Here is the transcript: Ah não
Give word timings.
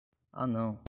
Ah 0.33 0.45
não 0.47 0.79